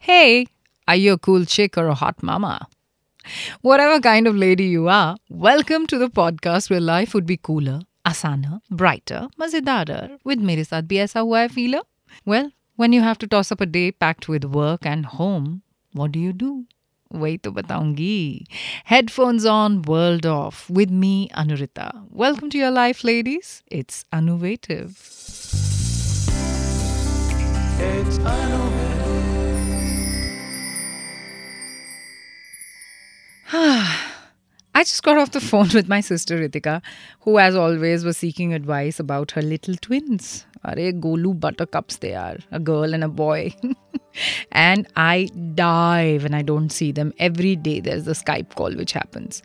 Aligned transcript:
Hey, 0.00 0.46
are 0.86 0.96
you 0.96 1.14
a 1.14 1.18
cool 1.18 1.44
chick 1.44 1.76
or 1.76 1.88
a 1.88 1.94
hot 1.94 2.22
mama? 2.22 2.68
Whatever 3.62 4.00
kind 4.00 4.26
of 4.26 4.36
lady 4.36 4.64
you 4.64 4.88
are, 4.88 5.16
welcome 5.28 5.86
to 5.88 5.98
the 5.98 6.08
podcast 6.08 6.70
where 6.70 6.80
life 6.80 7.12
would 7.12 7.26
be 7.26 7.36
cooler, 7.36 7.80
आसाना, 8.06 8.60
brighter, 8.70 9.28
मजेदार 9.40 10.18
with 10.24 10.38
मेरे 10.38 10.64
साथ 10.64 10.82
भी 10.82 10.98
ऐसा 10.98 11.20
हुआ 11.20 11.40
है 11.40 11.48
feeler. 11.48 11.82
Well, 12.24 12.50
when 12.76 12.92
you 12.92 13.02
have 13.02 13.18
to 13.18 13.26
toss 13.26 13.50
up 13.50 13.60
a 13.60 13.66
day 13.66 13.90
packed 13.90 14.28
with 14.28 14.44
work 14.44 14.86
and 14.86 15.06
home, 15.06 15.62
what 15.92 16.12
do 16.12 16.20
you 16.20 16.32
do? 16.32 16.64
वही 17.14 17.36
तो 17.38 17.50
बताऊंगी 17.52 18.46
Headphones 18.90 19.44
on, 19.44 19.82
world 19.82 20.26
off 20.26 20.68
with 20.70 20.90
me, 20.90 21.28
Anurita. 21.30 21.90
Welcome 22.10 22.50
to 22.50 22.58
your 22.58 22.70
life, 22.70 23.04
ladies. 23.04 23.62
It's 23.70 24.04
Anuvative. 24.12 24.94
It's 27.78 28.18
I 33.52 34.80
just 34.80 35.02
got 35.02 35.16
off 35.16 35.30
the 35.30 35.40
phone 35.40 35.68
with 35.72 35.88
my 35.88 36.00
sister 36.00 36.38
Ritika, 36.38 36.82
who, 37.20 37.38
as 37.38 37.56
always, 37.56 38.04
was 38.04 38.16
seeking 38.16 38.52
advice 38.52 39.00
about 39.00 39.30
her 39.32 39.42
little 39.42 39.74
twins. 39.76 40.44
Are 40.64 40.74
Golu 40.74 41.38
buttercups 41.38 41.98
they 41.98 42.14
are, 42.14 42.38
a 42.50 42.58
girl 42.58 42.92
and 42.92 43.04
a 43.04 43.08
boy. 43.08 43.54
and 44.52 44.86
I 44.96 45.28
die 45.54 46.18
when 46.20 46.34
I 46.34 46.42
don't 46.42 46.70
see 46.70 46.90
them. 46.90 47.12
Every 47.18 47.54
day 47.56 47.80
there's 47.80 48.08
a 48.08 48.12
Skype 48.12 48.54
call 48.54 48.74
which 48.74 48.92
happens. 48.92 49.42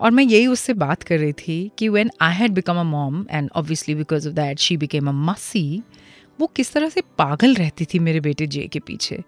और 0.00 0.10
मैं 0.10 0.24
यही 0.24 0.46
उससे 0.46 0.74
बात 0.74 1.02
कर 1.02 1.18
रही 1.18 1.32
थी 1.32 1.56
कि 1.78 1.88
when 1.88 2.10
I 2.22 2.34
had 2.34 2.52
become 2.52 2.78
a 2.80 2.82
mom 2.82 3.26
and 3.30 3.50
obviously 3.56 3.94
because 3.94 4.26
of 4.26 4.32
that 4.34 4.58
she 4.58 4.76
became 4.76 5.08
a 5.08 5.12
मसी 5.28 5.82
वो 6.40 6.46
किस 6.56 6.72
तरह 6.72 6.88
से 6.88 7.00
पागल 7.18 7.54
रहती 7.54 7.84
थी 7.92 7.98
मेरे 7.98 8.20
बेटे 8.20 8.46
जे 8.54 8.66
के 8.72 8.80
पीछे 8.86 9.22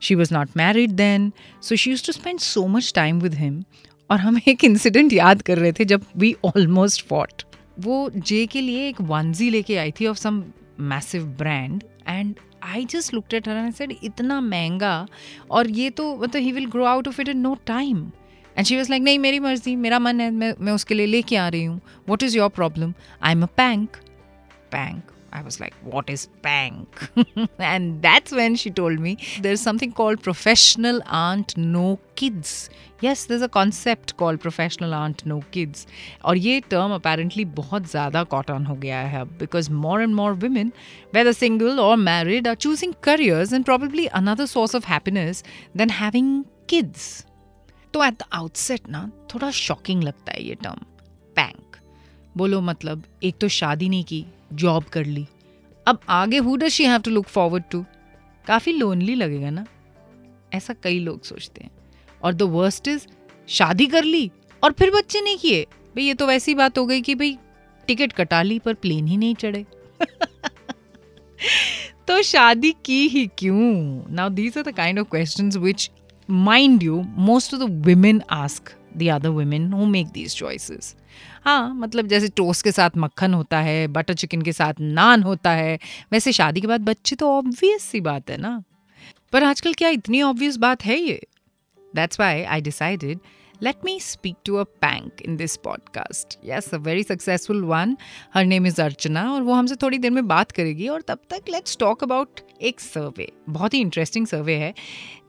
she 0.00 0.14
was 0.14 0.34
not 0.34 0.48
married 0.56 0.90
then 0.90 1.32
so 1.62 1.76
she 1.76 1.90
used 1.90 2.06
to 2.06 2.12
spend 2.12 2.38
so 2.38 2.66
much 2.66 2.92
time 2.94 3.20
with 3.20 3.34
him 3.34 3.64
और 4.10 4.20
हम 4.20 4.40
एक 4.48 4.64
इंसिडेंट 4.64 5.12
याद 5.12 5.42
कर 5.42 5.58
रहे 5.58 5.72
थे 5.72 5.84
जब 5.84 6.04
वी 6.16 6.36
ऑलमोस्ट 6.44 7.06
फॉट 7.06 7.42
वो 7.80 8.10
जे 8.16 8.46
के 8.46 8.60
लिए 8.60 8.88
एक 8.88 9.00
वनजी 9.00 9.50
लेके 9.50 9.76
आई 9.76 9.90
थी 9.90 10.06
of 10.06 10.16
some 10.16 10.44
massive 10.80 11.24
brand 11.24 11.84
and 12.08 12.34
I 12.62 12.84
just 12.84 13.14
looked 13.14 13.34
at 13.34 13.48
her 13.48 13.56
and 13.56 13.74
said 13.74 13.96
इतना 14.02 14.40
महँगा 14.40 15.06
और 15.50 15.70
ये 15.70 15.90
तो 15.90 16.16
मतलब 16.16 16.42
he 16.42 16.52
will 16.52 16.66
grow 16.66 16.84
out 16.84 17.08
of 17.08 17.20
it 17.20 17.28
in 17.28 17.38
no 17.38 17.58
time 17.66 18.12
and 18.58 18.66
she 18.66 18.76
was 18.76 18.90
like 18.90 19.02
नहीं, 19.02 19.18
मेरी 19.18 19.38
मर्ज़ी, 19.38 19.76
मेरा 19.76 19.98
मन 19.98 20.20
है, 20.20 20.30
मैं 20.30 20.54
मैं 20.60 20.72
उसके 20.72 20.94
लिए 20.94 21.06
लेके 21.06 21.36
आ 21.36 21.48
रही 21.48 21.64
हूँ. 21.64 21.80
What 22.08 22.22
is 22.22 22.36
your 22.36 22.48
problem 22.48 22.94
I 23.22 23.32
am 23.32 23.42
a 23.42 23.46
पैंक 23.46 23.96
bank 24.72 25.02
I 25.33 25.41
was 25.41 25.59
like, 25.59 25.73
what 25.83 26.09
is 26.09 26.27
bank? 26.41 26.87
and 27.59 28.01
that's 28.01 28.31
when 28.31 28.55
she 28.55 28.71
told 28.71 28.99
me 28.99 29.17
there's 29.41 29.59
something 29.59 29.91
called 29.91 30.23
professional 30.23 31.01
aunt 31.07 31.55
no 31.57 31.99
kids. 32.15 32.69
Yes, 33.01 33.25
there's 33.25 33.41
a 33.41 33.49
concept 33.49 34.15
called 34.17 34.39
professional 34.39 34.93
aunt 34.93 35.25
no 35.25 35.41
kids. 35.51 35.85
और 36.23 36.37
ये 36.37 36.61
term 36.69 36.95
apparently 36.99 37.45
बहुत 37.59 37.89
ज़्यादा 37.91 38.23
caught 38.29 38.49
on 38.49 38.65
हो 38.65 38.75
गया 38.85 39.01
है 39.15 39.25
because 39.37 39.69
more 39.83 39.99
and 40.07 40.15
more 40.21 40.33
women, 40.45 40.71
whether 41.11 41.33
single 41.33 41.79
or 41.79 41.97
married, 41.97 42.47
are 42.47 42.57
choosing 42.67 42.95
careers 43.09 43.51
and 43.51 43.65
probably 43.65 44.07
another 44.23 44.47
source 44.47 44.73
of 44.73 44.91
happiness 44.95 45.43
than 45.75 45.97
having 46.01 46.33
kids. 46.73 47.25
तो 47.93 48.03
at 48.03 48.13
the 48.13 48.23
outset 48.33 48.89
ना 48.89 49.09
थोड़ा 49.33 49.51
शॉकिंग 49.51 50.03
लगता 50.03 50.31
है 50.31 50.43
ये 50.43 50.55
टर्म 50.55 50.85
बैंक 51.35 51.68
बोलो 52.36 52.60
मतलब 52.60 53.04
एक 53.22 53.38
तो 53.38 53.48
शादी 53.48 53.88
नहीं 53.88 54.04
की 54.04 54.26
जॉब 54.52 54.84
कर 54.84 55.04
ली। 55.04 55.26
अब 55.86 56.00
आगे 56.08 56.38
who 56.38 56.56
does 56.56 56.68
she 56.68 56.84
have 56.84 57.00
to 57.00 57.10
look 57.10 57.26
forward 57.26 57.64
to 57.70 57.84
काफ़ी 58.46 58.72
लोनली 58.72 59.14
लगेगा 59.14 59.50
ना? 59.50 59.66
ऐसा 60.52 60.74
कई 60.82 60.98
लोग 60.98 61.22
सोचते 61.22 61.64
हैं। 61.64 61.70
और 62.22 62.34
द 62.34 62.42
वर्स्ट 62.42 62.88
इज़ 62.88 63.06
शादी 63.48 63.86
कर 63.86 64.04
ली 64.04 64.30
और 64.64 64.72
फिर 64.72 64.90
बच्चे 64.90 65.20
नहीं 65.20 65.38
किए। 65.38 65.62
भाई, 65.62 66.04
ये 66.04 66.14
तो 66.14 66.26
वैसी 66.26 66.54
बात 66.54 66.78
हो 66.78 66.86
गई 66.86 67.00
कि 67.00 67.14
भाई 67.14 67.38
टिकट 67.86 68.12
कटा 68.12 68.42
ली 68.42 68.58
पर 68.58 68.74
प्लेन 68.74 69.06
ही 69.06 69.16
नहीं 69.16 69.34
चढ़े। 69.34 69.66
तो 72.08 72.22
शादी 72.22 72.74
की 72.84 73.08
ही 73.08 73.26
क्यों? 73.38 74.04
Now 74.14 74.28
these 74.28 74.58
are 74.58 74.64
the 74.64 74.70
kind 74.70 74.98
of 74.98 75.08
questions 75.08 75.56
which 75.56 75.90
mind 76.30 76.82
you 76.82 77.02
most 77.02 77.54
of 77.54 77.62
the 77.62 77.86
women 77.86 78.22
ask 78.30 78.74
the 78.96 79.08
other 79.08 79.28
women 79.28 79.72
who 79.72 79.86
make 79.86 80.06
these 80.06 80.36
choices 80.36 80.96
हाँ 81.44 81.74
मतलब 81.74 82.06
जैसे 82.06 82.28
टोस्ट 82.28 82.64
के 82.64 82.72
साथ 82.72 82.96
मक्खन 82.96 83.34
होता 83.34 83.58
है 83.60 83.86
बटर 83.88 84.14
चिकन 84.14 84.42
के 84.42 84.52
साथ 84.52 84.80
नान 84.80 85.22
होता 85.22 85.50
है 85.50 85.78
वैसे 86.12 86.32
शादी 86.32 86.60
के 86.60 86.66
बाद 86.66 86.80
बच्चे 86.80 87.16
तो 87.16 87.32
ऑब्वियस 87.36 87.82
सी 87.82 88.00
बात 88.00 88.30
है 88.30 88.36
ना 88.36 88.62
पर 89.32 89.44
आजकल 89.44 89.72
क्या 89.72 89.88
इतनी 89.88 90.22
ऑब्वियस 90.22 90.56
बात 90.56 90.84
है 90.84 90.98
ये 90.98 91.20
that's 91.94 92.20
why 92.20 92.42
I 92.42 92.60
decided 92.60 93.18
let 93.62 93.84
me 93.84 93.98
speak 93.98 94.36
to 94.44 94.58
a 94.58 94.64
bank 94.80 95.20
in 95.20 95.36
this 95.36 95.56
podcast. 95.56 96.36
Yes, 96.42 96.72
a 96.72 96.78
very 96.78 97.02
successful 97.02 97.64
one. 97.64 97.96
Her 98.34 98.44
name 98.44 98.66
is 98.66 98.78
Archana 98.78 99.24
और 99.32 99.42
वो 99.42 99.54
हमसे 99.54 99.76
थोड़ी 99.76 99.98
देर 99.98 100.10
में 100.10 100.26
बात 100.28 100.52
करेगी 100.52 100.88
और 100.88 101.02
तब 101.02 101.18
तक 101.30 101.50
let's 101.50 101.76
talk 101.82 102.06
about 102.06 102.40
एक 102.62 102.80
सर्वे 102.80 103.30
बहुत 103.48 103.74
ही 103.74 103.80
इंटरेस्टिंग 103.80 104.26
सर्वे 104.26 104.56
है 104.56 104.72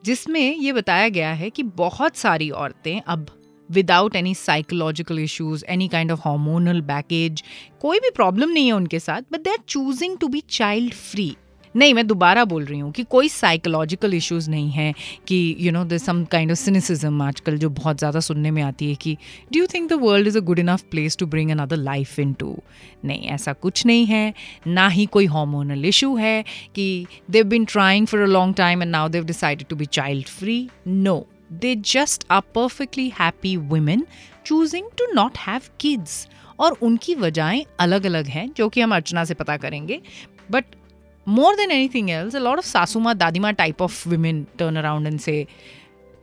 जिसमें 0.05 0.55
ये 0.55 0.73
बताया 0.73 1.09
गया 1.09 1.33
है 1.33 1.49
कि 1.49 1.63
बहुत 1.63 2.15
सारी 2.15 2.49
औरतें 2.49 3.01
अब 3.01 3.27
without 3.71 4.15
any 4.15 4.33
psychological 4.35 5.19
issues 5.19 5.65
any 5.69 5.87
kind 5.87 6.11
of 6.11 6.19
hormonal 6.25 6.81
baggage 6.87 7.43
कोई 7.81 7.99
भी 7.99 8.09
प्रॉब्लम 8.15 8.49
नहीं 8.49 8.67
है 8.67 8.73
उनके 8.73 8.99
साथ 8.99 9.31
but 9.31 9.43
they 9.43 9.49
are 9.49 9.63
choosing 9.67 10.17
to 10.17 10.27
be 10.27 10.43
child 10.49 10.93
free 10.93 11.35
नहीं, 11.75 11.93
मैं 11.93 12.05
दोबारा 12.07 12.43
बोल 12.45 12.63
रही 12.65 12.79
हूँ 12.79 12.91
कि 12.91 13.03
कोई 13.03 13.29
साइकोलॉजिकल 13.29 14.13
इश्यूज़ 14.13 14.49
नहीं 14.49 14.69
है 14.71 14.93
कि 15.27 15.55
you 15.59 15.71
know 15.71 15.83
this 15.85 16.05
some 16.05 16.23
kind 16.31 16.51
of 16.51 16.57
cynicism 16.59 17.21
आजकल 17.21 17.57
जो 17.57 17.69
बहुत 17.69 17.97
ज़्यादा 17.99 18.19
सुनने 18.19 18.51
में 18.51 18.61
आती 18.63 18.89
है 18.89 18.95
कि 18.95 19.15
do 19.53 19.59
you 19.59 19.67
think 19.73 19.89
the 19.89 19.99
world 20.01 20.27
is 20.27 20.37
a 20.37 20.41
good 20.41 20.59
enough 20.59 20.83
place 20.91 21.17
to 21.17 21.25
bring 21.25 21.51
another 21.51 21.77
life 21.77 22.19
into 22.33 22.57
नहीं, 23.05 23.21
ऐसा 23.21 23.53
कुछ 23.53 23.85
नहीं 23.85 24.05
है। 24.05 24.33
ना 24.67 24.87
ही 24.89 25.05
कोई 25.05 25.25
हार्मोनल 25.27 25.85
इशू 25.85 26.15
है 26.15 26.43
कि 26.75 27.05
they've 27.31 27.45
been 27.47 27.65
trying 27.65 28.07
for 28.07 28.21
a 28.21 28.25
long 28.27 28.55
time 28.55 28.81
and 28.81 28.91
now 28.91 29.09
they've 29.09 29.25
decided 29.25 29.67
to 29.67 29.75
be 29.75 29.85
child 29.91 30.27
free 30.29 30.67
no 30.87 31.25
they 31.59 31.75
just 31.93 32.27
are 32.29 32.43
perfectly 32.57 33.09
happy 33.11 33.55
women 33.73 34.05
choosing 34.43 34.85
to 34.97 35.07
not 35.13 35.41
have 35.47 35.69
kids. 35.77 36.27
और 36.59 36.77
उनकी 36.81 37.13
वजहें 37.15 37.63
अलग 37.79 38.05
अलग 38.05 38.25
हैं, 38.27 38.51
जो 38.53 38.67
कि 38.69 38.81
हम 38.81 38.95
अर्चना 38.95 39.23
से 39.25 39.33
पता 39.33 39.55
करेंगे। 39.57 40.01
But 40.51 40.65
more 41.27 41.55
than 41.55 41.71
anything 41.93 42.09
else 42.09 42.35
lord 42.35 42.59
of 42.59 42.65
सासूमा 42.65 43.13
दादीमा 43.13 43.51
type 43.51 43.81
of 43.81 44.07
women 44.09 44.45
turn 44.59 44.75
around 44.75 45.07
and 45.07 45.19
say 45.19 45.45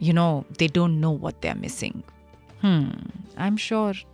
you 0.03 0.13
know 0.15 0.45
they 0.59 0.69
don't 0.75 0.99
know 1.01 1.13
what 1.23 1.41
they 1.43 1.49
are 1.49 1.59
missing 1.59 2.03
I 2.65 3.47
am 3.47 3.57
sure 3.57 4.05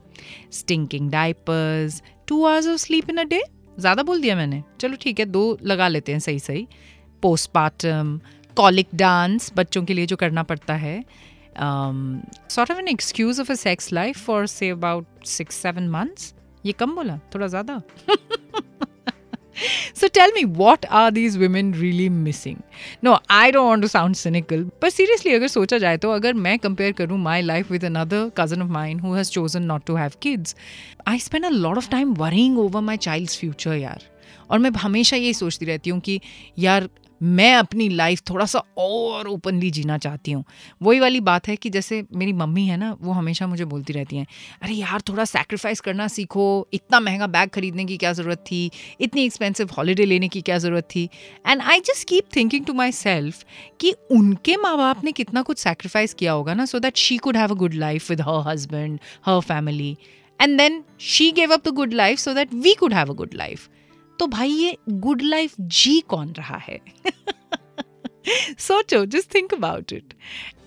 stinking 0.53 1.11
diapers 1.11 2.03
two 2.29 2.45
hours 2.45 2.69
of 2.69 2.81
sleep 2.81 3.11
in 3.11 3.17
a 3.17 3.25
day 3.25 3.43
ज़्यादा 3.79 4.03
बोल 4.03 4.21
दिया 4.23 4.37
मैंने। 4.37 4.63
चलो 4.81 4.97
ठीक 5.01 5.21
है, 5.21 5.25
दो 5.27 5.59
लगा 5.63 5.89
लेते 5.89 6.13
हैं 6.13 6.19
सही 6.19 6.39
सही 6.39 6.67
पोस्टमार्टम 7.23 8.21
कॉलिक 8.57 8.89
डांस 8.95 9.53
बच्चों 9.57 9.85
के 9.85 9.95
लिए 9.95 10.07
जो 10.07 10.17
करना 10.17 10.43
पड़ता 10.43 10.75
है 10.75 11.03
sort 11.59 12.71
of 12.71 12.79
an 12.79 12.89
excuse 12.89 13.41
of 13.41 13.53
a 13.53 13.55
sex 13.55 13.93
life 13.93 14.25
for 14.27 14.47
say 14.47 14.69
about 14.71 15.27
six 15.27 15.57
seven 15.63 15.89
months 15.89 16.33
ये 16.67 16.73
कम 16.73 16.95
बोला 16.95 17.19
थोड़ा 17.35 17.47
ज़्यादा 17.47 17.81
so 19.95 20.09
tell 20.09 20.33
me 20.33 20.45
what 20.61 20.87
are 20.91 21.11
these 21.11 21.35
women 21.39 21.69
really 21.81 22.07
missing 22.09 22.57
no 23.03 23.13
i 23.31 23.51
don't 23.51 23.69
want 23.69 23.87
to 23.87 23.91
sound 23.93 24.19
cynical 24.21 24.65
but 24.83 24.95
seriously 24.95 25.35
अगर 25.35 25.49
सोचा 25.49 25.79
जाए 25.79 25.97
तो 26.05 26.11
अगर 26.11 26.33
मैं 26.47 26.59
कंपेयर 26.59 26.93
करूँ 27.01 27.19
my 27.25 27.37
life 27.51 27.71
with 27.75 27.87
another 27.91 28.23
cousin 28.41 28.65
of 28.65 28.73
mine 28.79 29.05
who 29.05 29.15
has 29.19 29.31
chosen 29.37 29.71
not 29.73 29.87
to 29.91 29.97
have 29.97 30.19
kids 30.27 30.57
I 31.07 31.17
spend 31.19 31.51
a 31.51 31.55
lot 31.67 31.81
of 31.83 31.89
time 31.91 32.15
worrying 32.23 32.59
over 32.65 32.83
my 32.89 32.97
child's 33.07 33.39
future 33.43 33.77
यार 33.77 34.03
और 34.51 34.59
मैं 34.59 34.71
हमेशा 34.79 35.17
यही 35.17 35.35
सोचती 35.35 35.67
रहती 35.67 35.91
हूँ 35.91 36.01
कि 36.01 36.21
यार 36.59 36.89
मैं 37.25 37.55
अपनी 37.55 37.89
लाइफ 37.89 38.23
थोड़ा 38.31 38.45
सा 38.45 38.59
और 38.79 39.29
ओपनली 39.29 39.71
जीना 39.71 39.99
चाहती 39.99 40.33
हूँ। 40.33 40.45
वही 40.83 41.01
वाली 41.01 41.21
बात 41.21 41.49
है 41.49 41.57
कि 41.57 41.71
जैसे 41.71 42.03
मेरी 42.15 42.33
मम्मी 42.33 42.67
है 42.67 42.77
ना, 42.77 42.97
वो 43.01 43.13
हमेशा 43.13 43.47
मुझे 43.47 43.65
बोलती 43.65 43.93
रहती 43.93 44.17
हैं, 44.17 44.27
अरे 44.63 44.75
यार, 44.75 45.01
थोड़ा 45.01 45.25
सेक्रीफाइस 45.25 45.81
करना 45.81 46.09
सीखो। 46.09 46.47
इतना 46.73 47.01
महँगा 47.01 47.27
बैग 47.27 47.49
खरीदने 47.49 47.85
की 47.85 47.97
क्या 47.97 48.13
ज़रूरत 48.13 48.45
थी? 48.47 48.71
इतनी 49.01 49.25
एक्सपेंसिव 49.25 49.71
हॉलीडे 49.79 50.05
लेने 50.05 50.29
की 50.29 50.41
क्या 50.41 50.59
ज़रूरत 50.59 50.89
थी? 50.95 51.09
And 51.47 51.63
I 51.63 51.81
just 51.81 52.09
keep 52.09 52.25
thinking 52.37 52.65
to 52.65 52.73
myself 52.93 53.45
कि 53.81 53.95
उनके 54.11 54.57
माँ 54.57 54.77
बाप 54.77 55.05
ने 55.05 55.13
कितना 55.13 55.43
कुछ 55.43 55.59
सेक्रीफाइस 55.59 56.15
किया 56.15 56.33
होगा 56.33 56.55
ना 56.55 56.65
so 56.65 56.79
that 56.79 56.97
she 56.97 57.17
could 57.17 57.37
have 57.37 57.51
a 57.51 57.55
good 57.55 57.75
life 57.75 58.11
with 58.11 58.21
her 58.21 58.43
husband 58.49 58.99
her 59.27 59.41
family 59.41 59.97
and 60.41 60.57
then 60.59 60.83
she 61.01 61.31
gave 61.33 61.53
up 61.53 61.69
the 61.69 61.73
good 61.75 61.93
life 61.93 62.19
so 62.19 62.35
that 62.35 62.55
we 62.55 62.75
could 62.75 62.95
have 62.95 63.11
a 63.11 63.15
good 63.15 63.35
life 63.35 63.69
तो 64.19 64.27
भाई 64.27 64.49
ये 64.49 64.77
गुड 64.89 65.23
लाइफ 65.23 65.55
जी 65.61 66.01
कौन 66.01 66.33
रहा 66.39 66.57
है? 66.57 66.81
सोचो 68.59 69.07
just 69.07 69.35
think 69.35 69.55
about 69.55 69.93
it 69.93 70.15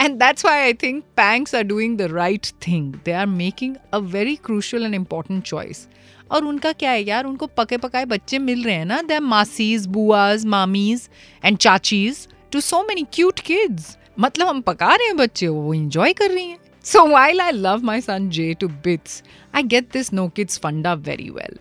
and 0.02 0.16
that's 0.16 0.46
why 0.46 0.60
I 0.60 0.74
think 0.74 1.04
PANKs 1.04 1.56
are 1.56 1.64
doing 1.64 1.98
the 1.98 2.02
right 2.02 2.46
thing 2.46 2.94
they 2.94 3.12
are 3.12 3.26
making 3.26 3.76
a 3.94 3.98
very 3.98 4.36
crucial 4.36 4.84
and 4.86 4.96
important 4.96 5.44
choice 5.44 5.88
और 6.32 6.46
उनका 6.46 6.72
क्या 6.72 6.92
है 6.92 7.04
यार? 7.04 7.26
उनको 7.26 7.48
पके 7.48 7.78
पकाए 7.78 8.06
बच्चे 8.06 8.40
मिल 8.40 8.64
रहे 8.64 8.76
हैं 8.76 8.86
ना? 8.86 9.02
They 9.02 9.14
are 9.14 9.22
masses 9.22 9.86
बुआज 9.86 10.46
mommy's 10.46 11.10
and 11.46 11.58
चाचीज 11.58 12.28
too 12.52 12.62
so 12.62 12.84
many 12.84 13.06
cute 13.14 13.40
kids 13.40 13.98
मतलब 14.20 14.48
हम 14.48 14.62
पका 14.62 14.96
रहे 14.96 15.08
हैं 15.08 15.18
बच्चे, 15.18 15.48
वो 15.48 15.74
इंजॉय 15.74 16.14
कर 16.14 16.32
रही 16.32 16.46
हैं. 16.46 16.58
So 16.84 17.08
while 17.08 17.42
I 17.42 17.52
love 17.52 17.84
my 17.84 18.02
son 18.02 18.30
J 18.30 18.54
to 18.54 18.68
bits 18.68 19.24
I 19.56 19.64
get 19.64 19.90
this 19.94 20.14
no 20.14 20.28
kids 20.30 20.58
फंडा 20.58 20.94
वेरी 20.94 21.30
वेल 21.30 21.58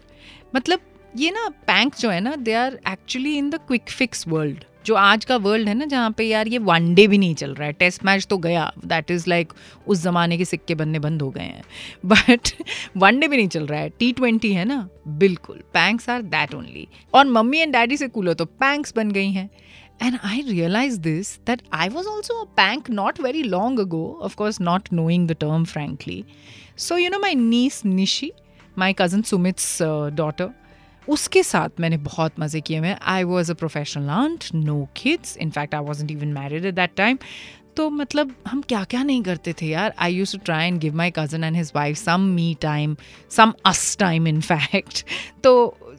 मतलब 0.57 0.81
ये 1.17 1.31
ना 1.31 1.49
पैंक 1.49 1.95
जो 1.97 2.11
है 2.11 2.21
ना 2.21 2.37
they 2.37 2.55
are 2.55 2.79
actually 2.89 3.37
in 3.39 3.51
the 3.51 3.55
quick 3.55 3.91
fix 3.91 4.29
world 4.29 4.65
जो 4.87 4.95
आज 4.95 5.25
का 5.25 5.37
वर्ल्ड 5.37 5.69
है 5.69 5.75
ना 5.75 5.85
जहाँ 5.85 6.11
पे 6.11 6.25
यार 6.25 6.49
ये 6.49 6.59
वनडे 6.59 7.07
भी 7.07 7.19
नहीं 7.19 7.35
चल 7.35 7.55
रहा 7.55 7.67
है। 7.67 7.73
टेस्ट 7.73 8.05
मैच 8.05 8.27
तो 8.27 8.39
गया। 8.39 8.73
दैट 8.85 9.11
इज़ 9.11 9.25
लाइक 9.29 9.53
उस 9.87 9.99
ज़माने 9.99 10.39
के 10.39 10.45
सिक्के 10.45 10.75
बनने 10.75 10.99
बंद 10.99 11.23
हो 11.23 11.31
गए 11.31 11.43
हैं। 11.43 11.63
बट 12.07 12.49
वनडे 12.97 13.29
भी 13.29 13.37
नहीं 13.37 13.49
चल 13.49 13.67
रहा 13.67 13.81
है। 13.81 13.89
टी 13.89 14.13
ट्वेंटी 14.13 14.53
है 14.53 14.65
ना? 14.65 14.89
बिल्कुल। 15.09 15.57
पैंक्स 15.57 16.11
आर 16.11 16.23
दैट 16.23 16.55
ओनली 16.55 16.89
और 17.15 17.27
मम्मी 17.27 17.59
एंड 17.59 17.73
डैडी 17.73 17.97
से 17.97 18.09
कूलो 18.09 18.35
तो 18.35 18.45
पैंक्स 18.45 18.93
बन 18.97 19.11
गई 19.11 19.31
हैं। 19.31 19.51
And 20.03 20.17
I 20.25 20.39
realized 20.49 21.03
this 21.03 21.29
that 21.49 21.61
I 21.73 21.89
was 21.93 22.07
also 22.07 22.35
a 22.43 22.47
pank 22.61 22.89
not 22.97 23.21
very 23.27 23.43
long 23.53 23.79
ago, 23.85 24.19
of 24.21 24.35
course, 24.37 24.59
not 24.61 24.91
knowing 24.91 25.23
the 25.27 25.35
term, 25.35 25.65
frankly. 25.65 26.25
So, 26.77 26.97
you 26.97 27.11
know, 27.11 27.21
my 27.21 27.33
niece 27.35 27.83
Nishi, 27.83 28.31
my 28.77 28.93
cousin 28.93 29.25
Sumit's 29.25 29.81
uh, 29.81 30.11
daughter, 30.11 30.53
उसके 31.09 31.43
साथ 31.43 31.81
मैंने 31.81 31.97
बहुत 32.05 32.41
मज़े 32.41 32.61
किए 32.61 32.79
हुए 32.79 32.95
I 33.03 33.25
was 33.25 33.51
a 33.51 33.55
professional 33.55 34.09
aunt 34.13 34.45
no 34.55 34.87
kids 34.97 35.37
in fact 35.37 35.75
I 35.75 35.83
was 35.83 36.05
even 36.13 36.33
married 36.33 36.65
at 36.65 36.75
that 36.75 36.95
time 36.97 37.19
तो 37.77 37.89
मतलब 37.91 38.35
हम 38.49 38.61
क्या 38.69 38.83
क्या 38.85 39.03
नहीं 39.03 39.23
करते 39.23 39.53
थे 39.53 39.67
यार। 39.67 39.95
I 39.99 40.15
used 40.15 40.33
to 40.33 40.39
try 40.45 40.67
and 40.67 40.79
give 40.81 40.95
my 40.97 41.11
cousin 41.17 41.45
and 41.45 41.57
his 41.57 41.73
wife 41.75 41.97
some 41.97 42.21
me 42.35 42.57
time 42.63 42.97
some 43.31 43.53
us 43.67 43.97
time 44.01 44.29
in 44.29 44.41
fact 44.41 45.05
तो 45.45 45.53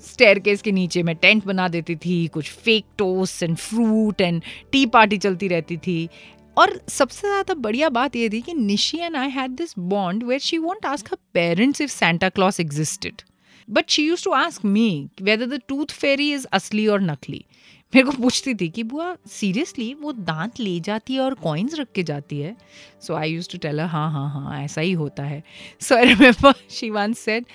स्टेयर 0.06 0.40
केस 0.40 0.62
के 0.62 0.72
नीचे 0.72 1.04
मैं 1.04 1.16
टेंट 1.16 1.46
बना 1.46 1.68
देती 1.68 1.96
थी, 1.96 2.28
कुछ 2.28 2.50
fake 2.54 2.86
toast 2.98 3.44
and 3.44 3.56
fruit 3.58 4.22
and 4.22 4.42
tea 4.72 4.86
party 4.88 5.18
चलती 5.18 5.48
रहती 5.48 5.78
थी। 5.78 6.10
और 6.58 6.80
सबसे 6.90 7.28
ज़्यादा 7.28 7.54
बढ़िया 7.56 7.90
बात 7.92 8.16
ये 8.16 8.30
थी 8.30 8.42
कि 8.42 8.54
Nishi 8.54 8.98
and 8.98 9.16
I 9.16 9.30
had 9.30 9.52
this 9.52 9.74
bond 9.80 10.24
where 10.24 10.40
she 10.42 10.58
won't 10.58 10.86
ask 10.86 11.08
her 11.12 11.18
parents 11.34 11.82
if 11.82 11.92
Santa 11.92 12.30
Claus 12.30 12.60
existed 12.60 13.22
but 13.70 13.90
she 13.90 14.08
used 14.08 14.24
to 14.24 14.32
ask 14.32 14.66
me 14.66 15.10
whether 15.22 15.46
the 15.46 15.62
tooth 15.68 15.86
fairy 15.86 16.34
is 16.34 16.46
असली 16.54 16.88
और 16.88 17.02
नकली 17.02 17.46
मेरे 17.94 18.06
को 18.06 18.12
पूछती 18.12 18.54
थी 18.56 18.70
कि, 18.70 18.84
बुआ 18.84 19.16
सीरियसली 19.28 19.94
वो 19.94 20.12
दांत 20.12 20.60
ले 20.60 20.80
जाती 20.80 21.14
है 21.14 21.20
और 21.20 21.34
कॉइन्स 21.34 21.76
रख 21.76 21.88
के 21.96 22.04
जाती 22.04 22.40
है? 22.40 22.56
So 23.02 23.16
I 23.16 23.32
used 23.32 23.50
to 23.50 23.58
tell 23.58 23.80
हाँ 23.80 24.12
हाँ 24.12 24.30
हाँ 24.30 24.64
ऐसा 24.64 24.82
ही 24.82 24.92
होता 24.92 25.24
है. 25.24 25.44
So 25.82 25.96
I 25.96 26.06
remember 26.06 26.54
she 26.70 26.90
once 26.90 27.14
said 27.14 27.46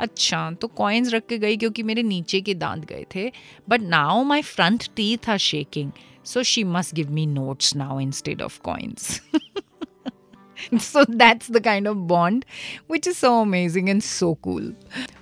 अच्छा 0.00 0.50
तो 0.50 0.68
कॉइन्स 0.68 1.14
रख 1.14 1.26
के 1.26 1.38
गई 1.38 1.56
क्योंकि 1.56 1.82
मेरे 1.82 2.02
नीचे 2.02 2.40
के 2.40 2.54
दांत 2.54 2.84
गए 2.84 3.04
थे 3.14 3.32
but 3.68 3.80
now 3.80 4.22
my 4.24 4.42
front 4.42 4.84
teeth 4.96 5.28
are 5.30 5.38
shaking 5.38 5.90
so 6.24 6.42
she 6.42 6.64
must 6.64 6.94
give 6.94 7.10
me 7.10 7.26
notes 7.26 7.76
now 7.76 8.00
instead 8.00 8.42
of 8.42 8.60
coins 8.60 9.20
so 10.79 11.03
that's 11.05 11.47
the 11.47 11.61
kind 11.61 11.87
of 11.87 12.07
bond 12.07 12.45
which 12.87 13.07
is 13.07 13.17
so 13.17 13.41
amazing 13.41 13.89
and 13.89 14.03
so 14.03 14.35
cool. 14.35 14.71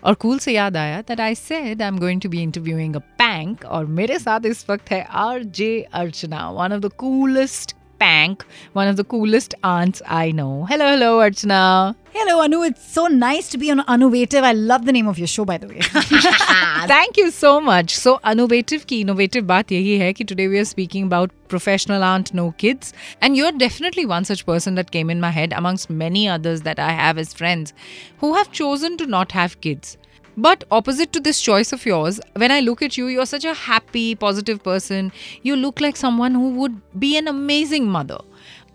और 0.04 0.16
cool 0.16 0.40
से 0.40 0.54
याद 0.54 0.78
आया 0.78 1.04
that 1.06 1.20
I 1.20 1.34
said 1.34 1.81
I'm 1.81 1.98
going 1.98 2.20
to 2.20 2.30
be 2.30 2.44
interviewing 2.44 2.96
a 2.96 3.04
pank 3.22 3.66
और 3.66 3.86
मेरे 3.86 4.20
साथ 4.20 4.46
इस 4.46 4.70
वक्त 4.70 4.92
है 4.92 5.08
RJ 5.10 5.90
Archana, 5.94 6.54
one 6.54 6.72
of 6.72 6.81
the 6.81 6.92
coolest 7.04 7.76
pank, 8.00 8.46
one 8.74 8.88
of 8.88 8.96
the 8.98 9.04
coolest 9.04 9.54
aunts 9.64 10.02
I 10.08 10.31
know. 10.31 10.66
Hello, 10.66 10.90
hello, 10.90 11.20
Archana. 11.20 11.96
Hello, 12.14 12.42
Anu. 12.42 12.64
It's 12.64 12.86
so 12.92 13.08
nice 13.08 13.50
to 13.50 13.58
be 13.58 13.70
on 13.70 13.81
Innovative. 13.88 14.44
I 14.44 14.54
love 14.54 14.86
the 14.86 14.92
name 14.92 15.08
of 15.08 15.20
your 15.20 15.28
show, 15.28 15.46
by 15.46 15.58
the 15.58 15.68
way. 15.68 15.81
Thank 16.88 17.18
you 17.18 17.30
so 17.30 17.60
much. 17.62 17.96
So, 17.96 18.20
Innovative 18.24 18.86
की 18.88 19.04
innovative 19.04 19.44
बात 19.52 19.72
यही 19.72 19.98
है 20.00 20.12
कि 20.14 20.26
today 20.26 20.48
we 20.48 20.58
are 20.58 20.66
speaking 20.66 21.04
about 21.04 21.31
professional 21.50 22.04
aunt, 22.04 22.34
no 22.34 22.52
kids. 22.64 22.94
And 23.22 23.36
you're 23.36 23.52
definitely 23.52 24.06
one 24.06 24.26
such 24.26 24.46
person 24.46 24.76
that 24.76 24.92
came 24.92 25.10
in 25.10 25.22
my 25.22 25.31
head 25.31 25.54
amongst 25.54 25.90
many 25.90 26.28
others 26.28 26.62
that 26.64 26.80
I 26.80 26.92
have 26.92 27.18
as 27.18 27.34
friends 27.34 27.74
who 28.20 28.34
have 28.36 28.52
chosen 28.52 28.98
to 28.98 29.06
not 29.06 29.34
have 29.34 29.60
kids. 29.62 29.98
But 30.37 30.65
opposite 30.71 31.13
to 31.13 31.21
this 31.21 31.41
choice 31.41 31.73
of 31.73 31.87
yours, 31.87 32.21
when 32.35 32.51
I 32.51 32.61
look 32.61 32.83
at 32.83 32.97
you, 32.97 33.07
you're 33.07 33.27
such 33.27 33.45
a 33.45 33.55
happy, 33.55 34.15
positive 34.17 34.63
person. 34.63 35.13
You 35.43 35.55
look 35.55 35.81
like 35.81 35.97
someone 35.97 36.35
who 36.35 36.51
would 36.55 36.81
be 36.99 37.17
an 37.17 37.29
amazing 37.29 37.87
mother. 37.87 38.19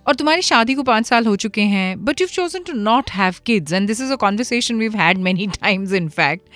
और 0.10 0.16
तुम्हारी 0.16 0.42
शादी 0.42 0.74
को 0.74 0.84
पाँच 0.84 1.06
साल 1.08 1.26
हो 1.28 1.36
चुके 1.42 1.62
हैं 1.72 2.04
but 2.06 2.22
you 2.22 2.28
chosen 2.28 2.64
to 2.68 2.74
not 2.74 3.10
have 3.12 3.36
kids 3.46 3.74
and 3.74 3.88
this 3.88 4.02
is 4.02 4.12
a 4.14 4.16
conversation 4.24 4.76
we've 4.80 4.96
had 4.98 5.18
many 5.28 5.48
times 5.62 5.94
in 5.94 6.08
fact 6.16 6.48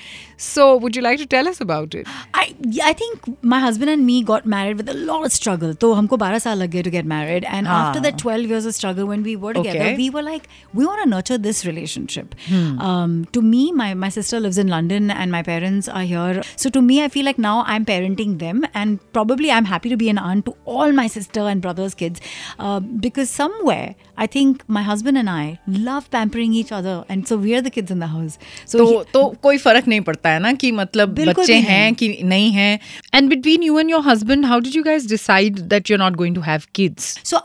So, 0.44 0.76
would 0.76 0.96
you 0.96 1.02
like 1.02 1.20
to 1.20 1.26
tell 1.26 1.48
us 1.48 1.62
about 1.62 1.96
it? 1.96 2.08
I 2.34 2.56
I 2.84 2.94
think 2.94 3.28
my 3.42 3.60
husband 3.60 3.92
and 3.92 4.06
me 4.06 4.16
got 4.24 4.46
married 4.46 4.78
with 4.78 4.90
a 4.90 4.94
lot 5.10 5.26
of 5.28 5.32
struggle. 5.32 5.74
So, 5.82 5.94
हमको 5.96 6.18
12 6.18 6.40
साल 6.44 6.58
लग 6.58 6.70
गए 6.72 6.84
to 6.84 6.92
get 6.96 7.06
married, 7.12 7.46
and 7.58 7.68
ah. 7.68 7.78
after 7.78 8.02
that 8.06 8.18
12 8.24 8.54
years 8.54 8.66
of 8.72 8.76
struggle, 8.78 9.08
when 9.12 9.24
we 9.28 9.36
were 9.44 9.54
together, 9.54 9.86
okay. 9.86 9.96
we 10.02 10.10
were 10.10 10.24
like, 10.28 10.50
we 10.74 10.86
want 10.86 11.04
to 11.04 11.10
nurture 11.10 11.38
this 11.38 11.66
relationship. 11.66 12.36
Hmm. 12.48 12.80
Um, 12.90 13.16
to 13.38 13.44
me, 13.52 13.62
my 13.82 13.90
my 13.94 14.10
sister 14.18 14.42
lives 14.48 14.60
in 14.66 14.74
London, 14.76 15.12
and 15.12 15.36
my 15.38 15.44
parents 15.52 15.92
are 16.02 16.04
here. 16.14 16.44
So, 16.66 16.74
to 16.78 16.84
me, 16.90 17.00
I 17.04 17.08
feel 17.16 17.30
like 17.32 17.42
now 17.48 17.56
I'm 17.76 17.88
parenting 17.92 18.36
them, 18.44 18.66
and 18.74 19.00
probably 19.20 19.54
I'm 19.60 19.72
happy 19.74 19.94
to 19.96 20.00
be 20.04 20.10
an 20.16 20.22
aunt 20.32 20.46
to 20.52 20.56
all 20.66 20.98
my 21.02 21.08
sister 21.18 21.48
and 21.54 21.66
brother's 21.68 21.98
kids, 22.04 22.36
uh, 22.60 22.80
because 23.08 23.30
somewhere 23.43 23.95
I 24.19 24.27
think 24.27 24.63
my 24.69 24.83
husband 24.83 25.17
and 25.17 25.31
I 25.31 25.59
love 25.67 26.11
pampering 26.11 26.53
each 26.53 26.73
other, 26.73 27.05
and 27.09 27.27
so 27.29 27.37
we 27.37 27.55
are 27.55 27.61
the 27.61 27.71
kids 27.71 27.91
in 27.91 28.01
the 28.01 28.09
house. 28.09 28.39
So, 28.67 28.79
तो, 28.79 28.87
he, 28.87 29.05
तो 29.13 29.25
कोई 29.43 29.59
फर्क 29.59 29.89
नहीं 29.89 30.01
पड़ता 30.01 30.31
है 30.31 30.39
ना 30.41 30.53
कि 30.53 30.73
मतलब 30.73 31.15
बच्चे 31.21 31.59
हैं 31.69 31.95
कि 31.95 32.09
नहीं 32.25 32.51
हैं 32.53 32.79
and 33.15 33.29
between 33.31 33.63
you 33.63 33.79
and 33.79 33.91
your 33.91 34.03
husband 34.09 34.47
how 34.47 34.61
did 34.61 34.77
you 34.77 34.83
guys 34.83 35.09
decide 35.09 35.59
that 35.75 35.91
you 35.91 35.97
are 35.97 36.03
not 36.05 36.17
going 36.17 36.35
to 36.35 36.41
have 36.41 36.63
kids 36.75 37.19
so 37.25 37.41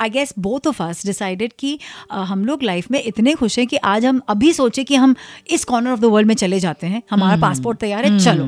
I 0.00 0.10
guess 0.10 0.34
both 0.38 0.66
of 0.66 0.82
us 0.82 1.06
decided 1.06 1.52
कि 1.58 1.78
हम 2.12 2.44
लोग 2.44 2.62
लाइफ 2.62 2.90
में 2.90 3.02
इतने 3.04 3.34
खुश 3.34 3.58
हैं 3.58 3.66
कि 3.66 3.76
आज 3.76 4.06
हम 4.06 4.20
अभी 4.28 4.52
सोचे 4.52 4.84
कि 4.84 4.94
हम 4.94 5.14
इस 5.50 5.64
कॉर्नर 5.64 5.90
ऑफ़ 5.90 6.00
द 6.00 6.04
वर्ल्ड 6.04 6.28
में 6.28 6.34
चले 6.34 6.60
जाते 6.60 6.86
हैं। 6.86 7.02
हमारा 7.10 7.32
hmm. 7.32 7.42
पासपोर्ट 7.42 7.78
तैयार 7.78 8.04
है 8.04 8.10
hmm. 8.10 8.24
चलो। 8.24 8.44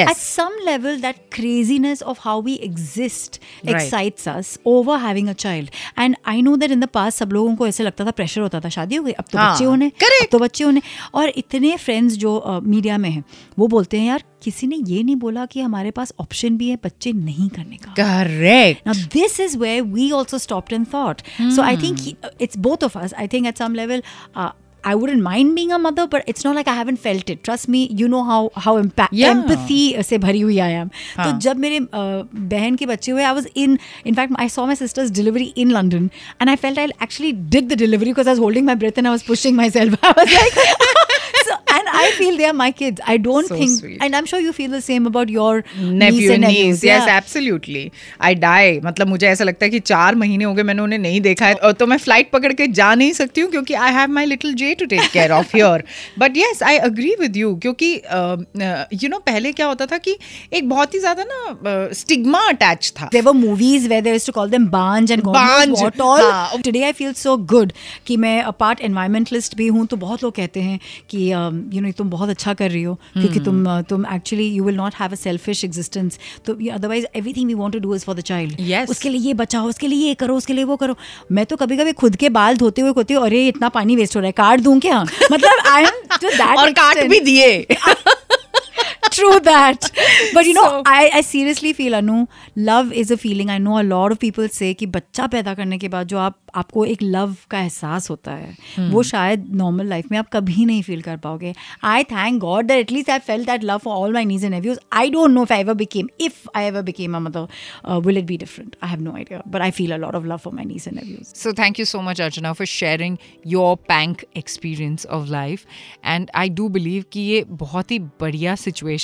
At 0.00 0.16
some 0.16 0.50
level 0.64 1.00
that 1.00 1.16
craziness 1.32 2.02
of 2.02 2.18
how 2.20 2.42
we 2.42 2.54
exist 2.54 3.40
excites 3.68 4.28
us 4.28 4.58
over 4.66 4.98
having 4.98 5.28
a 5.28 5.32
child 5.32 5.70
and 5.98 6.16
I 6.26 6.42
know 6.42 6.56
that 6.56 6.70
in 6.70 6.80
the 6.80 6.86
past 6.86 7.14
सब 7.14 7.32
लोगों 7.32 7.56
को 7.56 7.66
ऐसे 7.66 7.84
लगता 7.84 8.04
था 8.04 8.10
प्रेशर 8.10 8.40
होता 8.40 8.60
था 8.60 8.68
शादी 8.68 8.96
हो 8.96 9.04
गई 9.04 9.12
अब 9.12 9.24
तो 9.32 9.38
हाँ, 9.38 9.52
बच्चे 9.52 9.64
होने 9.64 9.86
अब 9.88 10.26
तो 10.32 10.38
बच्चे 10.38 10.64
होने। 10.64 10.82
और 11.14 11.28
इतने 11.28 11.76
फ्रेंड्स 11.76 12.14
जो 12.14 12.60
मीडिया 12.64 12.96
uh, 12.96 13.02
में 13.02 13.10
हैं 13.10 13.24
वो 13.58 13.68
बोलते 13.68 14.00
हैं 14.00 14.08
यार 14.08 14.22
किसी 14.46 14.66
ने 14.66 14.76
ये 14.88 15.02
नहीं 15.02 15.16
बोला 15.26 15.46
कि 15.52 15.60
हमारे 15.60 15.90
पास 16.00 16.12
ऑप्शन 16.20 16.56
भी 16.56 16.68
है 16.68 16.76
बच्चे 16.84 17.12
नहीं 17.12 17.48
करने 17.56 17.76
का 17.86 17.94
correct 18.02 18.86
now 18.86 19.06
this 19.14 19.40
is 19.40 19.56
where 19.58 19.82
we 19.96 20.10
also 20.18 20.38
stopped 20.48 20.72
and 20.72 20.86
thought 20.94 21.22
so 21.40 21.62
I 21.62 21.76
think 21.82 22.06
it's 22.40 22.58
both 22.68 22.84
of 22.84 22.98
us 22.98 23.14
I 23.14 23.28
think 23.32 23.46
at 23.46 23.58
some 23.58 23.74
level 23.74 24.02
I 24.84 24.94
wouldn't 24.94 25.22
mind 25.22 25.56
being 25.56 25.70
a 25.72 25.78
mother, 25.84 26.06
but 26.06 26.28
it's 26.32 26.44
not 26.44 26.54
like 26.54 26.68
I 26.68 26.74
haven't 26.74 26.98
felt 27.04 27.30
it. 27.32 27.38
Trust 27.46 27.68
me, 27.74 27.78
you 28.00 28.08
know 28.10 28.20
how 28.26 28.36
how 28.66 28.74
impact 28.82 29.16
yeah. 29.20 29.32
empathy 29.32 30.02
से 30.08 30.18
भरी 30.24 30.40
हुई 30.40 30.58
I 30.66 30.68
am. 30.82 30.92
हाँ. 31.16 31.24
तो 31.24 31.38
जब 31.46 31.56
मेरे 31.64 31.80
बहन 32.52 32.76
के 32.82 32.86
बच्चे 32.86 33.12
हुए, 33.12 33.24
I 33.24 33.32
was 33.38 33.48
in. 33.64 33.74
In 34.10 34.18
fact, 34.18 34.36
I 34.44 34.46
saw 34.56 34.66
my 34.70 34.76
sister's 34.82 35.10
delivery 35.18 35.48
in 35.64 35.74
London, 35.78 36.06
and 36.40 36.54
I 36.54 36.56
felt 36.66 36.78
I 36.84 36.86
actually 37.08 37.32
did 37.56 37.68
the 37.74 37.80
delivery 37.82 38.14
because 38.14 38.30
I 38.32 38.36
was 38.36 38.44
holding 38.46 38.70
my 38.70 38.78
breath 38.84 39.02
and 39.04 39.12
I 39.12 39.16
was 39.16 39.26
pushing 39.32 39.60
myself. 39.62 39.98
I 40.12 40.14
was 40.20 40.38
like. 40.38 41.05
And 41.76 41.92
I 42.00 42.04
feel 42.18 42.36
they 42.36 42.48
are 42.48 42.56
my 42.60 42.70
kids. 42.72 43.00
I 43.06 43.16
don't 43.18 43.48
so 43.48 43.56
think, 43.56 43.72
sweet. 43.78 44.02
and 44.02 44.16
I'm 44.16 44.26
sure 44.26 44.40
you 44.40 44.52
feel 44.52 44.70
the 44.70 44.82
same 44.86 45.06
about 45.06 45.32
your 45.36 45.52
nephew 46.00 46.32
and 46.32 46.48
niece. 46.48 46.82
Yes, 46.84 47.06
yeah. 47.06 47.16
absolutely. 47.16 47.84
I 48.20 48.32
die. 48.44 48.80
मतलब 48.84 49.08
मुझे 49.08 49.26
ऐसा 49.28 49.44
लगता 49.44 49.64
है 49.66 49.70
कि 49.70 49.80
चार 49.92 50.14
महीने 50.22 50.44
हो 50.44 50.52
गए 50.54 50.62
मैंने 50.62 50.82
उन्हें 50.82 50.98
नहीं 50.98 51.20
देखा 51.20 51.46
है 51.46 51.54
और 51.54 51.72
तो 51.80 51.86
मैं 51.86 51.96
फ़्लाइट 51.98 52.30
पकड़ 52.30 52.52
के 52.52 52.66
जा 52.80 52.94
नहीं 52.94 53.12
सकती 53.12 53.40
हूँ 53.40 53.50
क्योंकि 53.50 53.74
I 53.74 53.92
have 53.92 54.10
my 54.10 54.26
little 54.26 54.54
J 54.62 54.74
to 54.74 54.86
take 54.86 55.10
care 55.12 55.32
of 55.32 55.56
your 55.56 55.84
but 56.18 56.36
yes 56.36 56.62
I 56.62 56.78
agree 56.90 57.14
with 57.20 57.36
you 57.36 57.54
क्योंकि 57.62 57.92
यू 59.02 59.08
नो 59.08 59.18
पहले 59.26 59.52
क्या 59.52 59.66
होता 59.66 59.86
था 59.86 59.98
कि 59.98 60.16
एक 60.52 60.68
बहुत 60.68 60.94
ही 60.94 61.00
ज़्यादा 61.00 61.24
ना 61.28 61.88
स्टिग्मा 61.94 62.40
अटैच 62.48 62.92
था 63.00 63.08
there 63.12 63.24
were 63.24 63.32
movies 63.34 63.88
where 63.88 64.02
there 64.02 64.20
to 64.26 64.32
call 64.32 64.50
them 64.50 64.66
बांज 64.70 65.12
एंड 65.12 65.22
बांज 65.24 65.70
what 65.70 66.00
all 66.00 66.62
today 66.62 66.82
I 66.82 66.92
feel 66.92 67.12
so 67.22 67.36
good 67.54 67.72
कि 68.06 68.16
मैं 68.26 68.40
अ 68.42 68.50
पार्ट 68.60 68.80
एनवायरमेंटलिस्ट 68.90 69.56
भी 69.56 69.66
हूँ 69.68 69.86
तो 69.86 69.96
बहुत 69.96 70.22
लोग 70.22 70.34
कहते 70.34 70.60
हैं 70.60 70.78
कि 71.10 71.30
यू 71.72 71.82
नो 71.82 71.92
तुम 71.92 72.10
बहुत 72.10 72.28
अच्छा 72.28 72.54
कर 72.54 72.70
रही 72.70 72.82
हो 72.82 72.94
क्योंकि 72.94 73.40
तुम 73.40 73.64
hmm. 73.64 73.88
तुम 73.88 74.04
actually 74.14 74.46
you 74.48 74.64
will 74.64 74.74
not 74.74 74.94
have 75.00 75.12
a 75.12 75.14
selfish 75.14 75.64
existence 75.64 76.18
तो 76.44 76.54
otherwise 76.72 77.06
everything 77.16 77.48
we 77.48 77.54
want 77.54 77.72
to 77.72 77.78
do 77.78 77.94
is 77.94 78.04
for 78.04 78.14
the 78.14 78.20
child 78.20 78.86
उसके 78.90 79.08
लिए 79.08 79.20
ये 79.20 79.34
बचाओ 79.34 79.68
उसके 79.68 79.86
लिए 79.86 80.08
ये 80.08 80.14
करो 80.14 80.36
उसके 80.36 80.52
लिए 80.52 80.64
वो 80.64 80.76
करो. 80.76 80.96
मैं 81.32 81.46
तो 81.46 81.56
कभी 81.56 81.76
कभी 81.76 81.92
खुद 81.92 82.16
के 82.16 82.28
बाल 82.28 82.56
धोते 82.56 82.82
हुए 82.82 82.92
कहती 82.92 83.14
हूँ 83.14 83.24
अरे 83.24 83.48
इतना 83.48 83.68
पानी 83.68 83.96
वेस्ट 83.96 84.16
हो 84.16 84.20
रहा 84.20 84.26
है 84.26 84.32
काट 84.32 84.60
दूँ 84.60 84.80
क्या? 84.80 85.02
मतलब 85.32 85.66
आई 85.66 85.82
एम 85.82 86.18
टू 86.20 86.28
दैट 86.28 86.58
और 86.58 86.70
काट 86.70 87.06
भी 87.06 87.20
दिए। 87.20 87.66
true 89.18 89.38
that. 89.50 89.90
But 90.34 90.46
you 90.46 90.54
know, 90.54 90.66
So- 90.76 90.82
I, 90.86 91.10
I 91.20 91.20
seriously 91.20 91.72
feel 91.82 91.94
Anu, 92.00 92.18
love 92.70 92.92
is 93.04 93.10
a 93.10 93.16
feeling. 93.26 93.50
I 93.50 93.58
know 93.58 93.78
a 93.80 93.86
lot 93.92 94.16
of 94.16 94.20
people 94.26 94.48
say 94.58 94.72
कि 94.82 94.86
बच्चा 94.98 95.26
पैदा 95.36 95.54
करने 95.54 95.78
के 95.78 95.88
बाद 95.88 96.06
जो 96.08 96.18
आप 96.18 96.38
आपको 96.56 96.84
एक 96.84 97.02
लव 97.02 97.34
का 97.50 97.58
एहसास 97.60 98.08
होता 98.10 98.32
है 98.32 98.88
वो 98.90 99.02
शायद 99.02 99.46
नॉर्मल 99.56 99.86
लाइफ 99.88 100.10
में 100.10 100.16
आप 100.18 100.28
कभी 100.32 100.64
नहीं 100.64 100.82
फील 100.82 101.00
कर 101.02 101.16
पाओगे 101.24 101.52
I 101.84 102.04
thank 102.12 102.38
God 102.40 102.66
that 102.66 102.78
at least 102.80 103.10
I 103.10 103.18
felt 103.26 103.44
that 103.44 103.64
love 103.64 103.78
for 103.78 103.96
all 103.96 104.12
my 104.12 104.24
nieces 104.24 104.44
and 104.44 104.54
nephews 104.54 104.78
I 105.00 105.10
don't 105.10 105.30
know 105.30 105.42
if 105.42 105.52
I 105.52 105.60
ever 105.60 105.74
became 105.82 106.08
if 106.20 106.48
I 106.56 106.66
ever 106.66 106.82
became 106.82 107.16
a 107.16 107.18
mother 107.20 107.98
will 108.06 108.18
it 108.18 108.24
be 108.26 108.36
different 108.36 108.76
I 108.82 108.90
have 108.90 109.00
no 109.02 109.12
idea 109.16 109.42
but 109.48 109.62
I 109.62 109.70
feel 109.70 109.92
a 109.92 109.96
lot 109.96 110.14
of 110.14 110.24
love 110.26 110.36
for 110.44 110.54
my 110.54 110.64
nieces 110.64 110.88
and 110.88 110.96
nephews 111.00 111.32
So 111.42 111.52
thank 111.60 111.78
you 111.80 111.86
so 111.88 112.00
much, 112.06 112.20
Archana, 112.26 112.54
for 112.60 112.66
sharing 112.76 113.18
your 113.54 113.68
pank 113.90 114.24
experience 114.42 115.04
of 115.16 115.28
life. 115.34 115.66
And 116.14 116.32
I 116.44 116.48
do 116.60 116.68
believe 116.78 117.04
कि 117.12 117.20
ये 117.20 117.44
बहुत 117.64 117.90
ही 117.90 117.98
बढ़िया 118.20 118.54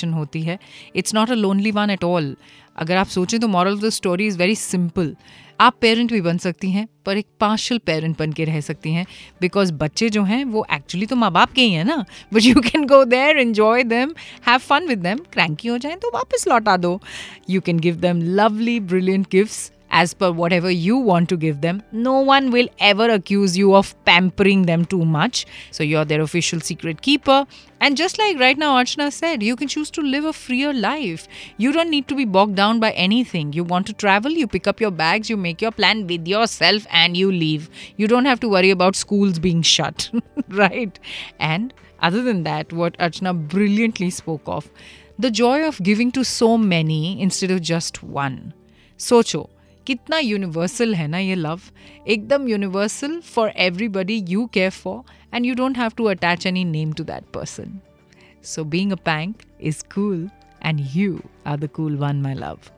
situation 0.03 0.17
होती 0.19 0.41
है. 0.41 0.59
It's 0.95 1.13
not 1.15 1.29
a 1.29 1.33
lonely 1.33 1.71
one 1.71 1.89
at 1.89 2.03
all 2.03 2.35
अगर 2.77 2.97
आप 2.97 3.07
सोचें 3.07 3.39
तो 3.39 3.47
moral 3.47 3.73
of 3.73 3.81
the 3.81 3.89
story 3.89 4.27
is 4.27 4.37
very 4.37 4.55
simple 4.55 5.15
आप 5.59 5.75
पेरेंट 5.81 6.11
भी 6.11 6.21
बन 6.21 6.37
सकती 6.37 6.69
हैं, 6.71 6.87
पर 7.05 7.17
एक 7.17 7.25
पार्शल 7.39 7.77
पेरेंट 7.77 8.17
बन 8.19 8.31
के 8.33 8.45
रह 8.45 8.59
सकती 8.61 8.93
हैं 8.93 9.05
बिकॉज़ 9.41 9.73
बच्चे 9.73 10.09
जो 10.09 10.23
हैं, 10.23 10.43
वो 10.45 10.65
एक्चुअली 10.73 11.05
तो 11.05 11.15
माँ 11.15 11.31
बाप 11.31 11.51
के 11.51 11.61
ही 11.61 11.73
हैं 11.73 11.85
ना. 11.85 12.05
But 12.33 12.43
you 12.43 12.61
can 12.61 12.85
go 12.87 13.03
there 13.05 13.37
enjoy 13.37 13.83
them 13.83 14.13
have 14.47 14.57
fun 14.57 14.87
with 14.87 14.99
them 14.99 15.17
cranky 15.33 15.67
हो 15.67 15.77
जाएँ 15.77 15.95
तो 15.95 16.11
वापस 16.13 16.45
लौटा 16.47 16.77
दो. 16.77 16.99
You 17.49 17.61
can 17.61 17.79
give 17.79 17.95
them 17.95 18.21
lovely 18.35 18.79
brilliant 18.79 19.27
gifts 19.31 19.71
as 19.99 20.13
per 20.13 20.31
whatever 20.31 20.71
you 20.71 20.97
want 20.97 21.29
to 21.29 21.37
give 21.37 21.61
them. 21.61 21.81
No 21.91 22.19
one 22.19 22.49
will 22.49 22.67
ever 22.79 23.09
accuse 23.11 23.55
you 23.55 23.75
of 23.75 23.93
pampering 24.05 24.63
them 24.63 24.85
too 24.85 25.05
much. 25.05 25.45
So 25.71 25.83
you're 25.83 26.03
their 26.03 26.21
official 26.21 26.59
secret 26.59 27.01
keeper. 27.03 27.45
And 27.79 27.95
just 27.95 28.17
like 28.17 28.39
right 28.39 28.57
now, 28.57 28.75
Archana 28.77 29.11
said, 29.13 29.43
you 29.43 29.55
can 29.55 29.67
choose 29.67 29.91
to 29.91 30.01
live 30.01 30.25
a 30.25 30.33
freer 30.33 30.73
life. 30.73 31.27
You 31.57 31.71
don't 31.71 31.91
need 31.91 32.07
to 32.07 32.15
be 32.15 32.25
bogged 32.25 32.55
down 32.55 32.79
by 32.79 32.91
anything. 32.91 33.53
You 33.53 33.63
want 33.63 33.85
to 33.87 33.93
travel, 33.93 34.31
you 34.31 34.47
pick 34.47 34.67
up 34.67 34.81
your 34.81 34.89
bags, 34.89 35.29
you 35.29 35.37
make 35.37 35.61
your 35.61 35.71
plan 35.71 36.07
with 36.07 36.27
yourself, 36.27 36.87
and 36.89 37.15
you 37.15 37.31
leave. 37.31 37.69
You 37.97 38.07
don't 38.07 38.25
have 38.25 38.39
to 38.39 38.49
worry 38.49 38.71
about 38.71 38.95
schools 38.95 39.37
being 39.37 39.61
shut, 39.61 40.09
right? 40.47 40.97
And 41.39 41.73
other 42.01 42.23
than 42.23 42.43
that, 42.43 42.73
what 42.73 42.97
Archana 42.97 43.47
brilliantly 43.47 44.09
spoke 44.09 44.41
of 44.47 44.71
the 45.19 45.29
joy 45.29 45.63
of 45.67 45.81
giving 45.83 46.11
to 46.13 46.23
so 46.23 46.57
many 46.57 47.21
instead 47.21 47.51
of 47.51 47.61
just 47.61 48.01
one. 48.01 48.53
सोचो 48.99 49.52
कितना 49.86 50.18
universal 50.18 50.94
है 50.94 51.06
ना 51.08 51.18
ये 51.18 51.34
love 51.34 51.60
एकदम 52.14 52.48
universal 52.48 53.20
for 53.34 53.52
everybody 53.66 54.24
you 54.28 54.46
care 54.54 54.70
for 54.70 55.02
and 55.34 55.46
you 55.46 55.54
don't 55.54 55.78
have 55.78 55.92
to 55.96 56.04
attach 56.14 56.46
any 56.46 56.64
name 56.64 56.92
to 56.92 57.04
that 57.04 57.30
person 57.34 57.78
so 58.54 58.64
being 58.74 58.92
a 58.92 58.96
PANK 59.04 59.42
is 59.60 59.82
cool 59.94 60.28
and 60.60 60.80
you 60.94 61.22
are 61.46 61.56
the 61.56 61.68
cool 61.68 61.96
one, 61.96 62.22
my 62.22 62.34
love. 62.34 62.70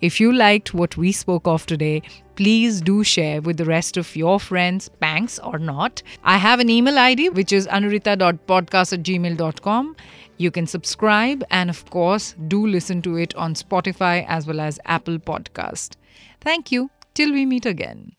If 0.00 0.20
you 0.20 0.32
liked 0.32 0.72
what 0.74 0.96
we 0.96 1.12
spoke 1.12 1.46
of 1.46 1.66
today, 1.66 2.02
please 2.36 2.80
do 2.80 3.04
share 3.04 3.40
with 3.40 3.58
the 3.58 3.64
rest 3.64 3.96
of 3.96 4.14
your 4.16 4.38
friends, 4.40 4.88
banks 4.88 5.38
or 5.38 5.58
not. 5.58 6.02
I 6.24 6.38
have 6.38 6.60
an 6.60 6.70
email 6.70 6.98
ID 6.98 7.28
which 7.30 7.52
is 7.52 7.66
anurita.podcast 7.66 8.92
at 8.92 9.02
gmail.com. 9.02 9.96
You 10.38 10.50
can 10.50 10.66
subscribe 10.66 11.44
and, 11.50 11.68
of 11.68 11.90
course, 11.90 12.34
do 12.46 12.64
listen 12.66 13.02
to 13.02 13.16
it 13.16 13.34
on 13.34 13.54
Spotify 13.54 14.24
as 14.28 14.46
well 14.46 14.60
as 14.60 14.78
Apple 14.84 15.18
Podcast. 15.18 15.96
Thank 16.43 16.71
you. 16.71 16.91
Till 17.15 17.31
we 17.31 17.45
meet 17.45 17.65
again. 17.65 18.15